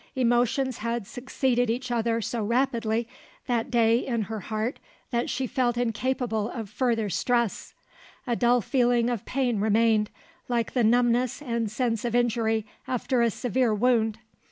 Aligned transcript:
Emotions 0.15 0.79
had 0.79 1.05
succeeded 1.05 1.69
each 1.69 1.91
other 1.91 2.21
so 2.21 2.43
rapidly 2.43 3.07
that 3.45 3.69
day 3.69 3.99
in 4.03 4.23
her 4.23 4.39
heart 4.39 4.79
that 5.11 5.29
she 5.29 5.45
felt 5.45 5.77
incapable 5.77 6.49
of 6.49 6.71
further 6.71 7.07
stress; 7.07 7.75
a 8.25 8.35
dull 8.35 8.61
feeling 8.61 9.11
of 9.11 9.23
pain 9.25 9.59
remained, 9.59 10.09
like 10.49 10.73
the 10.73 10.83
numbness 10.83 11.39
and 11.39 11.69
sense 11.69 12.03
of 12.03 12.15
injury 12.15 12.65
after 12.87 13.21
a 13.21 13.29
severe 13.29 13.75
wound. 13.75 14.17